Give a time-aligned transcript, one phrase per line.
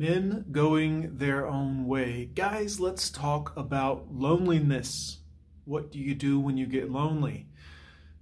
[0.00, 2.30] Men going their own way.
[2.34, 5.18] Guys, let's talk about loneliness.
[5.66, 7.48] What do you do when you get lonely?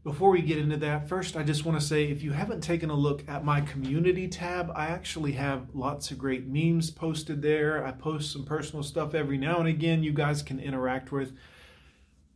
[0.02, 2.90] Before we get into that, first, I just want to say if you haven't taken
[2.90, 7.86] a look at my community tab, I actually have lots of great memes posted there.
[7.86, 11.32] I post some personal stuff every now and again you guys can interact with.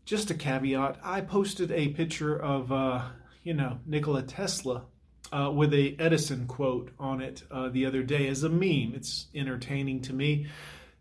[0.04, 3.06] Just a caveat I posted a picture of, uh,
[3.42, 4.84] you know, Nikola Tesla
[5.32, 8.92] uh, with a Edison quote on it uh, the other day as a meme.
[8.94, 10.46] It's entertaining to me.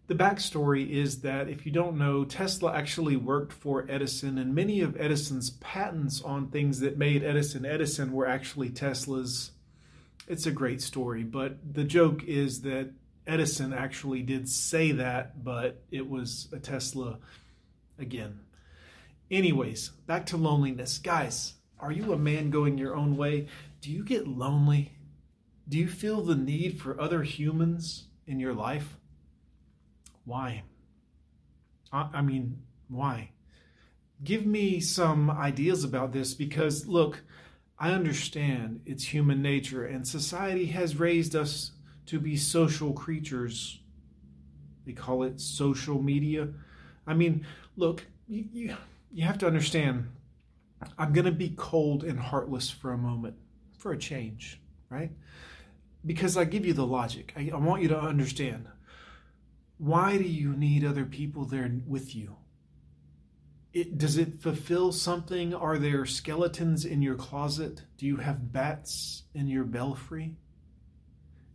[0.07, 4.81] The backstory is that if you don't know, Tesla actually worked for Edison, and many
[4.81, 9.52] of Edison's patents on things that made Edison Edison were actually Tesla's.
[10.27, 12.91] It's a great story, but the joke is that
[13.27, 17.20] Edison actually did say that, but it was a Tesla
[17.99, 18.40] again.
[19.29, 20.98] Anyways, back to loneliness.
[20.98, 23.48] Guys, are you a man going your own way?
[23.81, 24.94] Do you get lonely?
[25.67, 28.98] Do you feel the need for other humans in your life?
[30.23, 30.63] Why?
[31.91, 33.32] I mean, why?
[34.24, 37.24] Give me some ideas about this because, look,
[37.79, 41.71] I understand it's human nature and society has raised us
[42.05, 43.79] to be social creatures.
[44.85, 46.49] They call it social media.
[47.07, 48.76] I mean, look, you, you,
[49.12, 50.07] you have to understand,
[50.98, 53.35] I'm going to be cold and heartless for a moment
[53.82, 55.12] for a change, right?
[56.05, 57.34] Because I give you the logic.
[57.35, 58.68] I, I want you to understand.
[59.77, 62.35] Why do you need other people there with you?
[63.74, 65.53] It, does it fulfill something?
[65.53, 67.84] Are there skeletons in your closet?
[67.97, 70.35] Do you have bats in your belfry?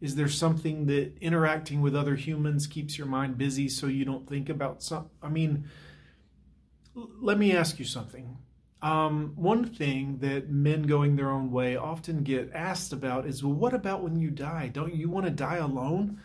[0.00, 4.28] Is there something that interacting with other humans keeps your mind busy so you don't
[4.28, 5.10] think about some?
[5.22, 5.68] I mean,
[6.94, 8.38] let me ask you something.
[8.86, 13.52] Um, one thing that men going their own way often get asked about is, well,
[13.52, 14.68] what about when you die?
[14.68, 16.20] Don't you want to die alone?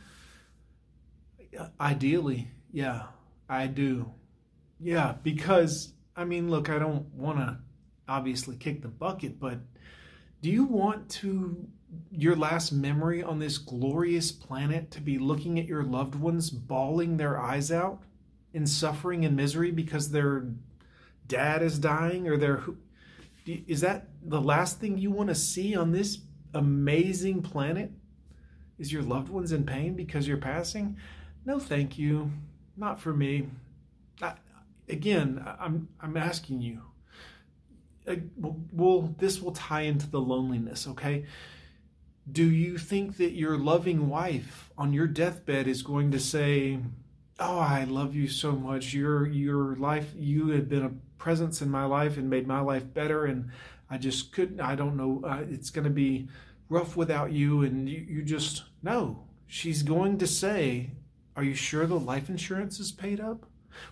[1.79, 3.05] Ideally, yeah,
[3.49, 4.11] I do.
[4.79, 7.57] Yeah, because, I mean, look, I don't want to
[8.07, 9.57] obviously kick the bucket, but
[10.43, 11.67] do you want to,
[12.11, 17.17] your last memory on this glorious planet, to be looking at your loved ones bawling
[17.17, 18.03] their eyes out
[18.53, 20.45] in suffering and misery because they're
[21.31, 22.61] dad is dying or their
[23.45, 26.19] is that the last thing you want to see on this
[26.53, 27.91] amazing planet?
[28.77, 30.97] Is your loved ones in pain because you're passing?
[31.45, 32.31] No thank you.
[32.75, 33.47] Not for me.
[34.21, 34.33] I,
[34.89, 36.81] again i'm i'm asking you.
[38.73, 41.25] Well this will tie into the loneliness okay?
[42.31, 46.79] Do you think that your loving wife on your deathbed is going to say
[47.39, 48.93] oh i love you so much.
[48.93, 52.91] Your your life you have been a presence in my life and made my life
[52.93, 53.49] better and
[53.89, 56.27] i just couldn't i don't know uh, it's going to be
[56.67, 60.89] rough without you and you, you just no she's going to say
[61.35, 63.45] are you sure the life insurance is paid up?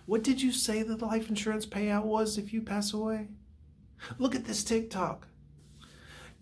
[0.06, 3.28] What did you say the life insurance payout was if you pass away?
[4.18, 5.26] Look at this tiktok.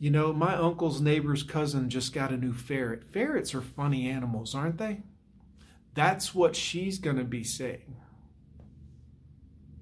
[0.00, 3.04] You know my uncle's neighbor's cousin just got a new ferret.
[3.12, 5.02] Ferrets are funny animals aren't they?
[5.94, 7.96] That's what she's going to be saying.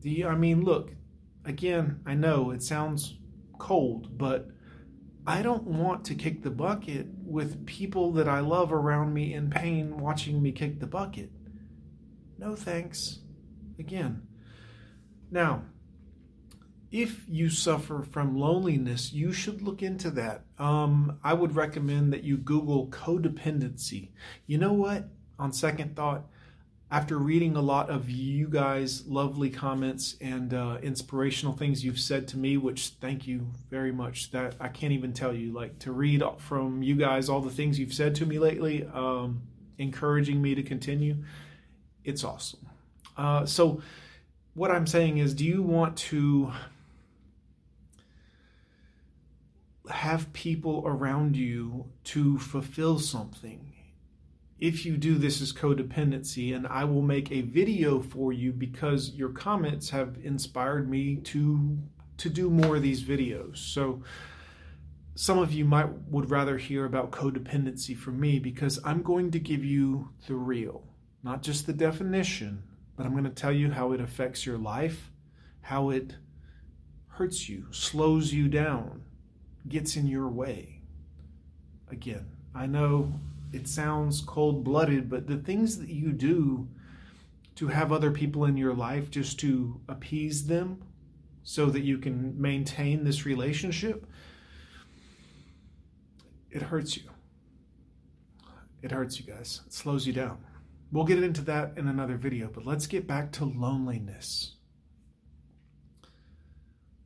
[0.01, 0.93] Do you, I mean, look,
[1.45, 3.17] again, I know it sounds
[3.59, 4.49] cold, but
[5.27, 9.51] I don't want to kick the bucket with people that I love around me in
[9.51, 11.31] pain watching me kick the bucket.
[12.39, 13.21] No thanks.
[13.79, 14.23] Again.
[15.31, 15.63] Now,
[16.93, 20.45] if you suffer from loneliness, you should look into that.
[20.59, 24.11] Um, I would recommend that you Google codependency.
[24.47, 25.09] You know what?
[25.39, 26.27] on second thought,
[26.91, 32.29] after reading a lot of you guys' lovely comments and uh, inspirational things you've said
[32.29, 34.31] to me, which thank you very much.
[34.31, 35.53] That I can't even tell you.
[35.53, 39.43] Like to read from you guys all the things you've said to me lately, um,
[39.79, 41.17] encouraging me to continue.
[42.05, 42.69] It's awesome.
[43.17, 43.83] Uh, so,
[44.55, 46.53] what I'm saying is, do you want to
[49.91, 53.73] have people around you to fulfill something?
[54.59, 59.13] If you do this as codependency and i will make a video for you because
[59.13, 61.79] your comments have inspired me to
[62.19, 63.59] to do more of these videos.
[63.59, 64.03] So
[65.15, 69.39] some of you might would rather hear about codependency from me because i'm going to
[69.39, 70.85] give you the real
[71.23, 72.63] not just the definition
[72.95, 75.11] but i'm going to tell you how it affects your life
[75.63, 76.17] how it
[77.09, 79.03] hurts you slows you down
[79.69, 80.83] gets in your way.
[81.91, 83.11] Again i know
[83.57, 86.69] it sounds cold blooded, but the things that you do
[87.57, 90.83] to have other people in your life just to appease them
[91.43, 94.07] so that you can maintain this relationship,
[96.51, 97.05] it hurts you.
[98.83, 100.39] It hurts you guys, it slows you down.
[100.93, 104.57] We'll get into that in another video, but let's get back to loneliness.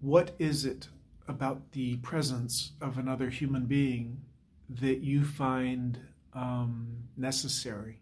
[0.00, 0.88] What is it
[1.29, 4.23] about the presence of another human being
[4.69, 5.99] that you find
[6.35, 8.00] um, necessary?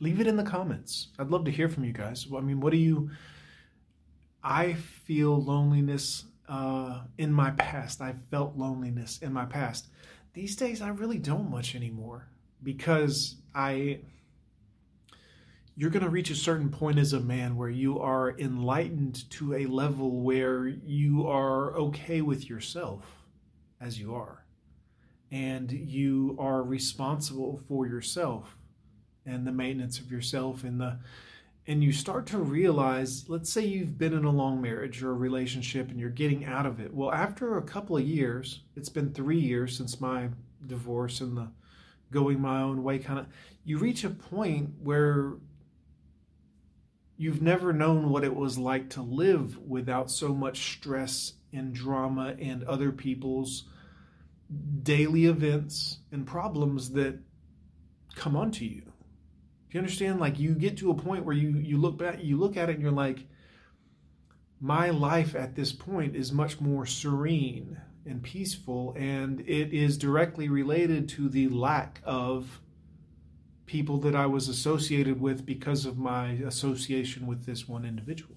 [0.00, 1.08] Leave it in the comments.
[1.18, 2.26] I'd love to hear from you guys.
[2.34, 3.10] I mean, what do you.
[4.42, 8.00] I feel loneliness uh, in my past.
[8.00, 9.88] I felt loneliness in my past.
[10.34, 12.28] These days, I really don't much anymore
[12.62, 14.00] because I.
[15.74, 19.54] You're going to reach a certain point as a man where you are enlightened to
[19.54, 23.04] a level where you are okay with yourself
[23.80, 24.44] as you are.
[25.30, 28.56] And you are responsible for yourself
[29.26, 30.98] and the maintenance of yourself and the
[31.66, 35.14] and you start to realize let's say you've been in a long marriage or a
[35.14, 36.92] relationship and you're getting out of it.
[36.94, 40.28] Well after a couple of years it's been three years since my
[40.66, 41.48] divorce and the
[42.10, 43.26] going my own way kind of
[43.64, 45.34] you reach a point where
[47.18, 52.34] you've never known what it was like to live without so much stress and drama
[52.40, 53.64] and other people's
[54.82, 57.18] daily events and problems that
[58.14, 58.82] come onto you
[59.70, 60.18] do you understand?
[60.18, 62.74] Like you get to a point where you you look back, you look at it,
[62.74, 63.26] and you're like,
[64.60, 70.48] my life at this point is much more serene and peaceful, and it is directly
[70.48, 72.62] related to the lack of
[73.66, 78.36] people that I was associated with because of my association with this one individual.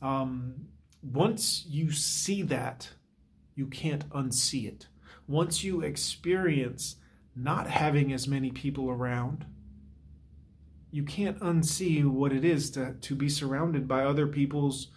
[0.00, 0.68] Um,
[1.02, 2.88] once you see that,
[3.56, 4.86] you can't unsee it.
[5.26, 6.96] Once you experience
[7.34, 9.44] not having as many people around,
[10.92, 14.88] you can't unsee what it is to, to be surrounded by other people's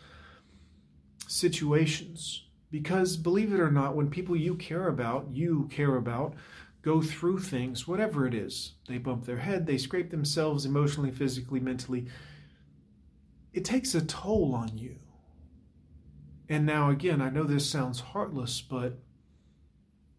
[1.27, 2.43] situations.
[2.69, 6.35] Because believe it or not, when people you care about, you care about,
[6.81, 11.59] go through things, whatever it is, they bump their head, they scrape themselves emotionally, physically,
[11.59, 12.05] mentally,
[13.51, 14.95] it takes a toll on you.
[16.49, 18.97] And now, again, I know this sounds heartless, but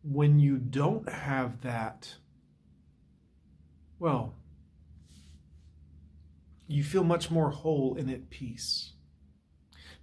[0.02, 2.14] when you don't have that,
[3.98, 4.36] well,
[6.68, 8.92] you feel much more whole and at peace.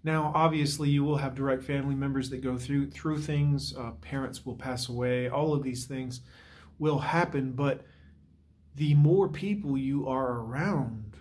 [0.04, 3.74] Now, obviously, you will have direct family members that go through through things.
[3.76, 5.30] Uh, parents will pass away.
[5.30, 6.22] All of these things
[6.78, 7.86] will happen, but
[8.76, 11.17] the more people you are around,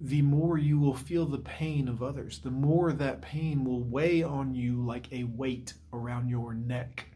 [0.00, 2.38] the more you will feel the pain of others.
[2.38, 7.10] The more that pain will weigh on you like a weight around your neck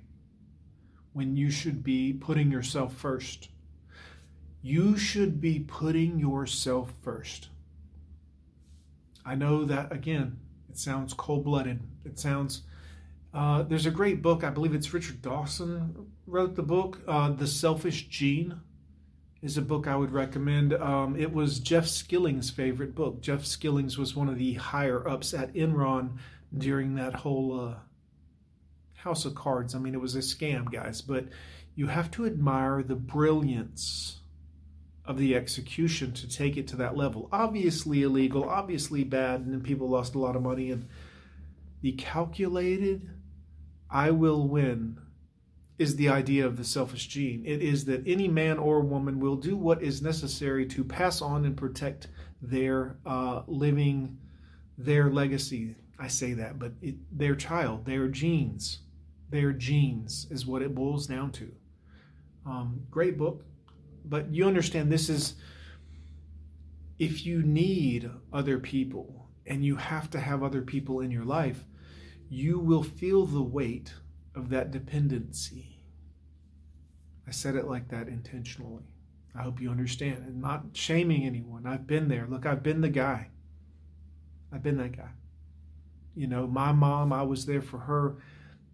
[1.14, 3.48] when you should be putting yourself first.
[4.60, 7.48] You should be putting yourself first.
[9.25, 10.38] I know that, again,
[10.69, 11.81] it sounds cold blooded.
[12.04, 12.62] It sounds.
[13.32, 17.00] Uh, there's a great book, I believe it's Richard Dawson wrote the book.
[17.08, 18.60] Uh, the Selfish Gene
[19.44, 20.73] is a book I would recommend.
[20.73, 23.20] Um, it was Jeff Skilling's favorite book.
[23.20, 26.17] Jeff Skilling's was one of the higher ups at Enron
[26.56, 27.75] during that whole uh,
[28.94, 29.75] House of Cards.
[29.75, 31.26] I mean, it was a scam, guys, but
[31.75, 34.20] you have to admire the brilliance
[35.05, 37.29] of the execution to take it to that level.
[37.31, 40.70] Obviously illegal, obviously bad, and people lost a lot of money.
[40.70, 40.88] And
[41.82, 43.11] the calculated,
[43.91, 44.99] I will win,
[45.78, 47.42] is the idea of the selfish gene.
[47.44, 51.44] It is that any man or woman will do what is necessary to pass on
[51.44, 52.08] and protect
[52.40, 54.19] their uh, living,
[54.78, 55.74] their legacy.
[55.98, 58.81] I say that, but it, their child, their genes,
[59.31, 61.52] their genes is what it boils down to.
[62.46, 63.44] Um, great book
[64.04, 65.34] but you understand this is
[66.98, 71.64] if you need other people and you have to have other people in your life,
[72.28, 73.93] you will feel the weight
[74.34, 75.81] of that dependency.
[77.26, 78.84] I said it like that intentionally.
[79.34, 80.24] I hope you understand.
[80.26, 81.67] And not shaming anyone.
[81.67, 82.26] I've been there.
[82.29, 83.29] Look, I've been the guy.
[84.53, 85.10] I've been that guy.
[86.14, 88.17] You know, my mom, I was there for her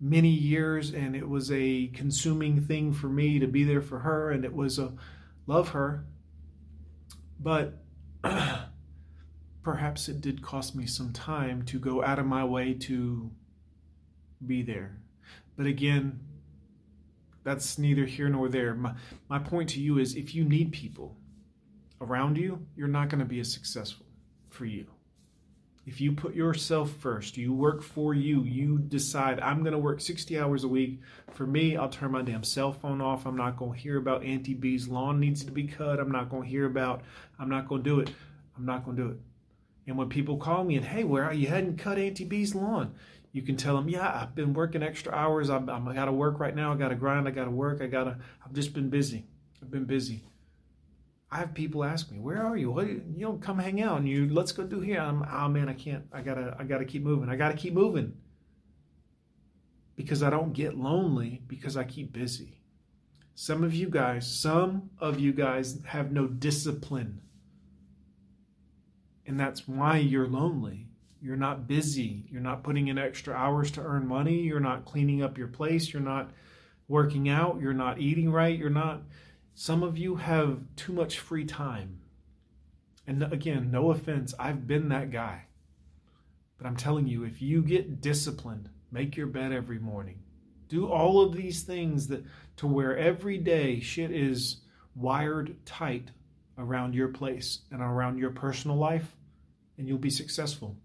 [0.00, 4.30] many years, and it was a consuming thing for me to be there for her,
[4.30, 4.92] and it was a
[5.46, 6.06] love her,
[7.38, 7.82] but
[9.62, 13.30] perhaps it did cost me some time to go out of my way to
[14.46, 14.99] be there.
[15.60, 16.18] But again,
[17.44, 18.74] that's neither here nor there.
[18.74, 18.94] My,
[19.28, 21.18] my point to you is if you need people
[22.00, 24.06] around you, you're not going to be as successful
[24.48, 24.86] for you.
[25.84, 30.00] If you put yourself first, you work for you, you decide, I'm going to work
[30.00, 31.02] 60 hours a week.
[31.32, 33.26] For me, I'll turn my damn cell phone off.
[33.26, 36.00] I'm not going to hear about Auntie B's lawn needs to be cut.
[36.00, 37.02] I'm not going to hear about,
[37.38, 38.10] I'm not going to do it.
[38.56, 39.18] I'm not going to do it.
[39.86, 42.94] And when people call me and, hey, where are you hadn't cut Auntie B's lawn?
[43.32, 45.50] You can tell them, yeah, I've been working extra hours.
[45.50, 46.72] I'm, I'm I got to work right now.
[46.72, 47.28] I got to grind.
[47.28, 47.80] I got to work.
[47.80, 49.26] I got to, I've just been busy.
[49.62, 50.24] I've been busy.
[51.32, 52.72] I have people ask me, "Where are you?
[52.72, 55.68] What, you don't come hang out and you let's go do here." I'm, oh man,
[55.68, 56.04] I can't.
[56.12, 57.28] I gotta, I gotta keep moving.
[57.28, 58.14] I gotta keep moving
[59.94, 62.62] because I don't get lonely because I keep busy.
[63.36, 67.20] Some of you guys, some of you guys have no discipline,
[69.24, 70.89] and that's why you're lonely.
[71.20, 72.24] You're not busy.
[72.30, 74.40] You're not putting in extra hours to earn money.
[74.40, 75.92] You're not cleaning up your place.
[75.92, 76.30] You're not
[76.88, 77.60] working out.
[77.60, 78.58] You're not eating right.
[78.58, 79.02] You're not
[79.54, 82.00] some of you have too much free time.
[83.06, 85.44] And again, no offense, I've been that guy.
[86.56, 90.22] But I'm telling you, if you get disciplined, make your bed every morning,
[90.68, 92.24] do all of these things that
[92.56, 94.62] to where every day shit is
[94.94, 96.10] wired tight
[96.56, 99.16] around your place and around your personal life,
[99.76, 100.76] and you'll be successful.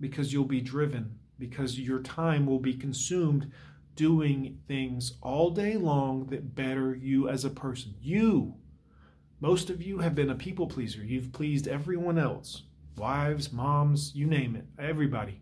[0.00, 3.50] Because you'll be driven, because your time will be consumed
[3.96, 7.94] doing things all day long that better you as a person.
[8.00, 8.54] You,
[9.40, 11.04] most of you have been a people pleaser.
[11.04, 12.62] You've pleased everyone else
[12.96, 15.40] wives, moms, you name it, everybody.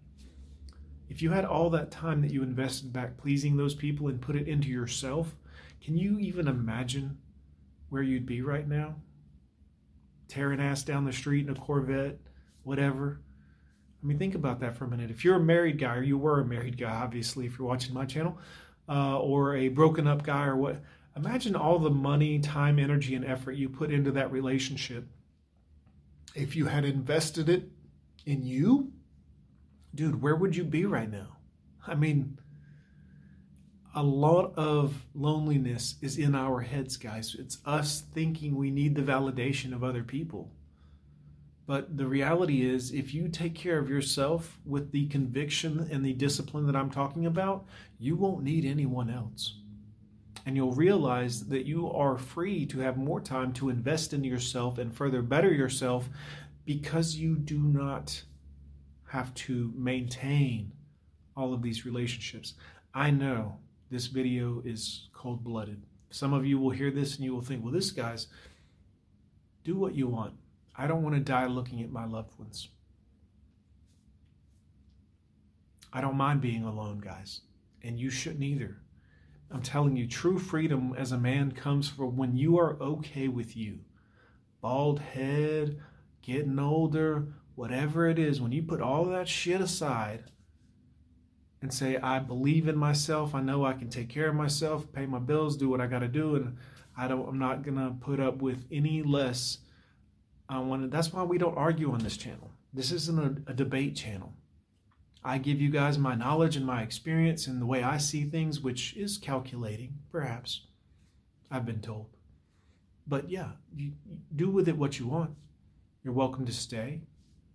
[1.08, 4.36] If you had all that time that you invested back pleasing those people and put
[4.36, 5.34] it into yourself,
[5.80, 7.16] can you even imagine
[7.88, 8.96] where you'd be right now?
[10.28, 12.18] Tearing ass down the street in a Corvette,
[12.64, 13.20] whatever.
[14.02, 15.10] I mean, think about that for a minute.
[15.10, 17.94] If you're a married guy, or you were a married guy, obviously, if you're watching
[17.94, 18.38] my channel,
[18.88, 20.82] uh, or a broken up guy, or what,
[21.16, 25.08] imagine all the money, time, energy, and effort you put into that relationship.
[26.34, 27.70] If you had invested it
[28.26, 28.92] in you,
[29.94, 31.38] dude, where would you be right now?
[31.86, 32.38] I mean,
[33.94, 37.34] a lot of loneliness is in our heads, guys.
[37.38, 40.52] It's us thinking we need the validation of other people.
[41.66, 46.12] But the reality is, if you take care of yourself with the conviction and the
[46.12, 47.66] discipline that I'm talking about,
[47.98, 49.58] you won't need anyone else.
[50.44, 54.78] And you'll realize that you are free to have more time to invest in yourself
[54.78, 56.08] and further better yourself
[56.64, 58.22] because you do not
[59.08, 60.70] have to maintain
[61.36, 62.54] all of these relationships.
[62.94, 63.58] I know
[63.90, 65.82] this video is cold blooded.
[66.10, 68.28] Some of you will hear this and you will think, well, this guy's
[69.64, 70.34] do what you want
[70.76, 72.68] I don't want to die looking at my loved ones.
[75.92, 77.40] I don't mind being alone, guys,
[77.82, 78.76] and you shouldn't either.
[79.50, 83.56] I'm telling you, true freedom as a man comes from when you are okay with
[83.56, 83.78] you.
[84.60, 85.78] Bald head,
[86.20, 90.24] getting older, whatever it is, when you put all that shit aside
[91.62, 95.06] and say, I believe in myself, I know I can take care of myself, pay
[95.06, 96.56] my bills, do what I got to do, and
[96.96, 99.58] I don't, I'm not to put up with any less
[100.48, 102.50] I wanted, that's why we don't argue on this channel.
[102.72, 104.32] This isn't a, a debate channel.
[105.24, 108.60] I give you guys my knowledge and my experience and the way I see things,
[108.60, 110.62] which is calculating, perhaps.
[111.50, 112.06] I've been told.
[113.08, 115.30] But yeah, you, you do with it what you want.
[116.04, 117.00] You're welcome to stay.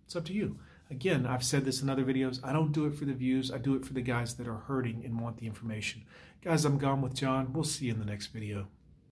[0.04, 0.58] It's up to you.
[0.90, 2.40] Again, I've said this in other videos.
[2.44, 3.50] I don't do it for the views.
[3.50, 6.04] I do it for the guys that are hurting and want the information.
[6.44, 7.54] Guys, I'm gone with John.
[7.54, 8.66] We'll see you in the next video.